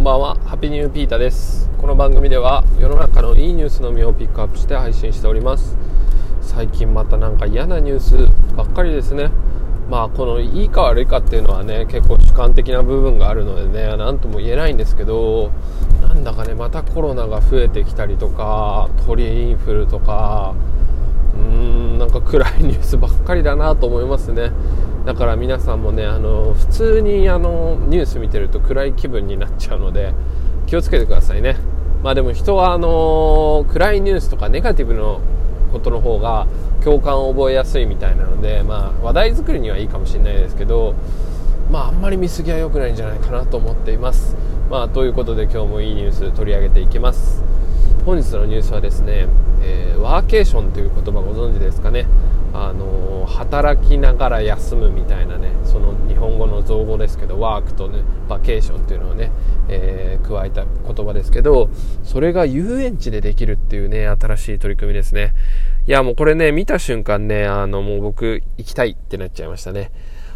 [0.00, 0.34] んばんは。
[0.46, 1.68] ハッピーニューピータです。
[1.76, 5.76] この番組では世の中のいいニュースのみをピックアップして配信しております。
[6.40, 8.16] 最近またなんか嫌なニュース
[8.56, 9.30] ばっかりですね。
[9.90, 15.50] まあこのいいか悪いかっていうのはね結構主観的な部分があるのでね何とも言えないんですけど
[16.00, 20.54] なんだかねまたコロナが増えてきたりとか鳥インフルとか
[21.34, 24.50] うーんなんか暗いニュースばっかりだなと思いますね。
[25.04, 30.12] だから皆さんもねあの普通にあのニュース見てると暗い気分になっちゃうので
[30.66, 31.56] 気をつけてくださいね。
[32.02, 35.20] まあでも人はあの暗いニュースとかネガティブの
[35.72, 36.46] ことの方が
[36.82, 40.94] 共感を覚えやすいみたいなので、まあ、話題作りにはいいかもしれないですけど、
[41.70, 44.34] まあ、あんまり見過ぎは良くないんじゃないかなと思っています、
[44.70, 47.42] まあ、ということで今日もいいニュース取り上げていきます。
[48.06, 49.28] 本日のニュースはですね、
[49.62, 52.06] えー、ワーケーションという言葉ご存知ですかね。
[52.52, 59.30] あの働きながら休むみたいなねその日本語の造語ですけどワークとねバケーションっていうのをね、
[59.68, 61.70] えー、加えた言葉ですけど
[62.02, 65.34] それが遊園地でできるっていうね新しい取り組みですね
[65.86, 69.92] いやもうこれね見た瞬間ねあのもう僕行きたいってなっちゃいましたね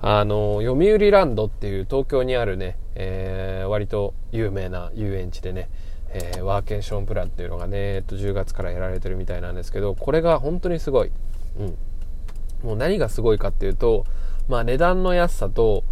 [0.00, 5.68] あの読売ランドっていう東京にあるね、えー、割と有名な遊園地でね
[6.10, 11.10] えー、ワーケーションプランっていうのがね、えっと、10月からやられてるみたいなんですけど、これが本当にすごい。
[11.58, 11.76] うん。
[12.62, 14.04] もう何がすごいかっていうと、
[14.48, 15.84] まあ値段の安さと、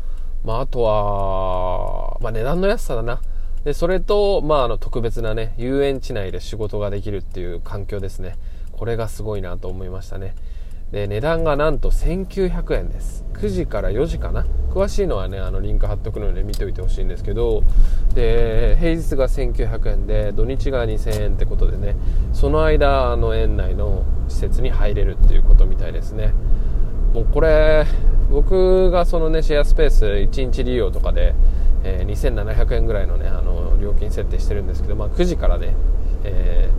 [0.44, 3.20] まああとは、まあ値段の安さだな。
[3.64, 8.36] で、それと、まああの特別なね、遊園地内で仕事ができるっていう環境ですね。
[8.72, 10.34] これがすごいなと思いましたね。
[10.92, 13.24] で、値段がなんと1900円です。
[13.32, 14.46] 9時から4時かな。
[14.70, 17.64] 詳しいのはね、あのリンク貼っとくので見ておいてほしいんですけど、
[18.14, 21.96] で、平日が1900円で、土日が2000円ってことでね、
[22.32, 24.04] その間、あの園内の
[24.48, 26.32] 設に入れるっていうことみたいですね。
[27.12, 27.86] もうこれ
[28.30, 31.34] 僕がそのねシェアスペース1日利用とかで、
[31.84, 35.74] えー、2700円ぐらいのねあの料金設定してるんですけど、まあ、9時からね、
[36.24, 36.70] え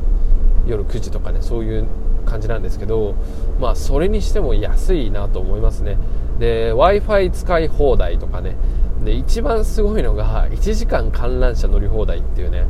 [0.65, 1.87] ー、夜9時とかねそういう
[2.25, 3.15] 感じなんですけど
[3.59, 5.97] まあそれにしても安いなと思いますね。
[6.39, 8.55] で w i f i 使い放題とかね。
[9.03, 12.65] で一番すごいのが1時間観覧車乗り放題っていうね。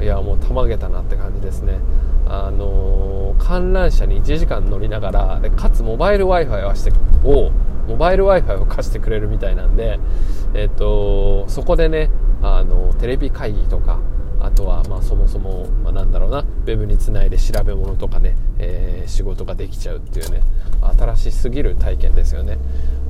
[0.00, 1.78] いやもうたまげたなって感じですね。
[2.26, 6.92] あのー、観覧車に1時間乗りながらでかつモバイル w i f i をして
[7.24, 7.50] を
[7.88, 10.00] モバイル w i f i を貸してくれるみたいなんで、
[10.54, 12.10] えっ、とそこでね
[12.42, 14.00] あのテレビ会議とか
[14.40, 18.36] あとはまあそもそも、まあ、なんだろうなウェブにつないで調べ物とかね、
[19.26, 20.40] 事ができちゃうっていうね
[20.98, 22.58] 新しすぎる体験ですよね。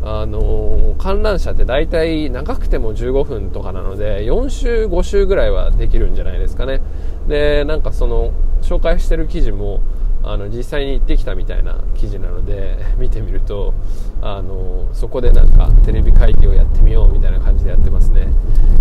[0.02, 6.80] あのー、観覧車って大体長くても15分とかなので4週5週ぐらいはできるんじゃないですかね。
[7.28, 8.32] でなんかその
[8.62, 9.80] 紹介してる記事も
[10.22, 13.74] あの実際に行ってきたみたいな記事なので 見てみると
[14.20, 18.28] あのそこでなんかテレビ会議をやってみようみたいな感じでやってますね。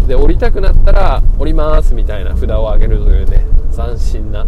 [0.08, 3.46] で降りたくなったら降りますみたいな札を上げるというね
[3.76, 4.46] 斬新な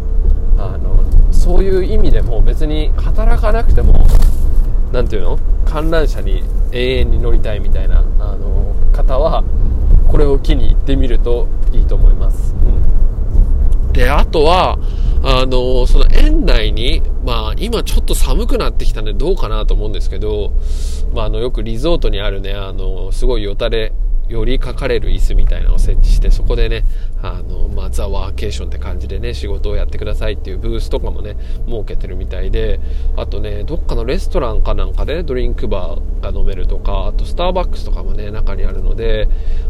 [0.57, 0.97] あの
[1.31, 4.05] そういう意味でも別に働かなくても
[4.91, 5.39] 何ていうの？
[5.65, 8.03] 観覧車に永遠に乗りたいみたいなあ
[8.35, 9.43] の方は
[10.07, 14.77] これを機に行ってみるといいと思います、うん、であとは
[15.23, 20.53] あのその園内に、まあ、今ちょっと寒くなってきたんでどうかなと思うんですけど、
[21.13, 23.91] まあ、あのよくリゾートにあるねあのすごいよたれ
[24.29, 26.83] 寄りかかれる椅子みたいなのを設置してそこでね
[27.21, 31.35] あの、まあ、ザ・ワーケーションって感じでね仕事をやってくださいっていうブースとかもね
[31.65, 32.79] 設けてるみたいで
[33.15, 39.27] あとねどっかのレストランかなんかでドリンクバーが飲めるとかあとスターバックスとかもね中にあるので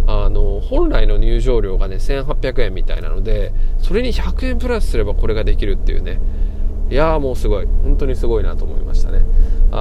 [0.08, 6.20] あの本来の入場料がね1800円みたいなのでそれに100円プラスすればこれができるっていうね。
[6.90, 7.66] いやーもうすごい。
[7.84, 9.20] 本当にすごいなと思いましたね。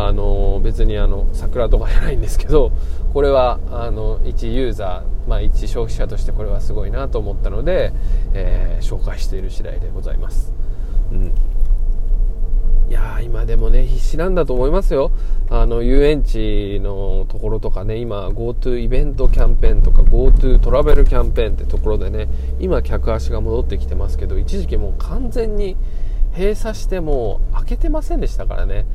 [0.04, 2.70] あの別にあの桜とかじゃないんですけど
[3.14, 7.92] これはあの一ユーザー、まあ、一消費者としてこれはすごいなと思ったので、
[8.34, 10.52] えー、紹介している次第でございます、
[11.10, 11.32] うん、
[12.88, 15.10] いや今でもね必死なんだと思いますよ。
[15.48, 22.28] あの遊園地のところとかね今 GoTo イベントキャンペーンとか GoTo トラベルキャンペーンってところでね
[22.58, 25.76] 今客足が戻ってきてますけど一時期もう完全に
[26.36, 28.86] 閉鎖しても開けてませんでしたからね。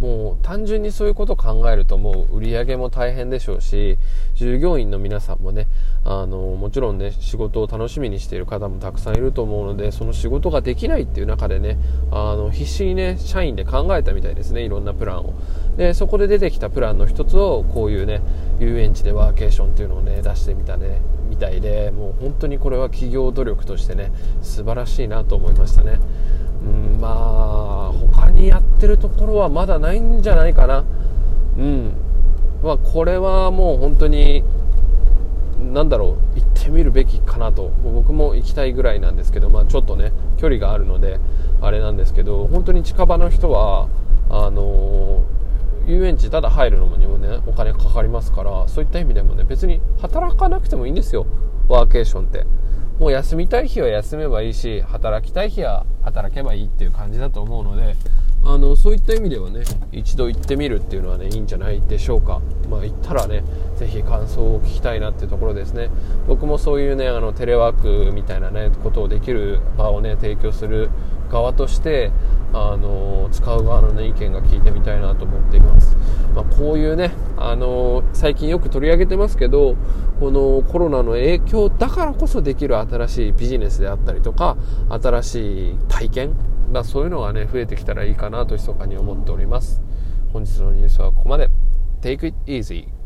[0.00, 3.98] もう単純にそういうことを考えるともう売り上げも大変でしょうし
[4.34, 5.66] 従業員の皆さんもね
[6.04, 11.78] あのもちろんね仕事を楽しみにしている方もたくさんいると思うのでその仕事ができないっていう中でね
[12.10, 15.34] あの必死にね社員で考えたみたいですねいろんなプランを。
[15.76, 18.22] でそこで出てきたプランの一つをこういうね
[18.58, 24.12] 遊園地でワーケーションっていうのをね出してみたねみたいでもう本当にこれは企業努力としてね
[24.42, 25.98] 素晴らしいなと思いましたね。
[26.62, 26.99] うん
[28.80, 30.84] ってるところはまだないんじゃないかな。
[31.58, 31.92] うん。
[32.64, 34.42] まあこれはもう本当に
[35.72, 37.68] なんだろう言ってみるべきかなと。
[37.84, 41.20] 僕も行きたいぐらいなんですけど、まあ、ちょっとね距離があるので
[41.60, 43.88] あれなんですけど本当に近場の人は
[44.30, 45.22] あの
[45.86, 51.26] 遊園地ただ入るのにもねお金かかりますからそういった意味でもね別に働かなくてもいいんですよ。
[51.68, 52.46] ワーケーションって。
[52.98, 57.96] もう休みたい日は休めばいいし働きたい日は働けばいいっていう感じだと思うので
[58.44, 62.40] あのそういった意味ではね一度行ってみるっていうのはねいいんじゃないでしょうか。
[62.68, 63.42] まあ行ったらね
[63.76, 65.90] ぜひ感想を聞きたいなっていうところですね。
[66.26, 70.90] 僕もそういうねあのテレワークみたいなねことをできる場をね提供する
[71.30, 72.10] 側として
[72.52, 75.96] あの使う側の、ね、意見が聞いてみたいなと思っています、
[76.34, 79.76] まあ、こういうねあの最近よく取り上げてますけど
[80.18, 84.56] このコロナの影響だからこそできる新しいビジネスであったりとか
[84.88, 89.82] 新しい体験まあ、そういうのがね増えてきたらいいかなと密かに思っております。
[90.32, 91.48] 本日のニュースはここまで。
[92.00, 92.99] Take it easy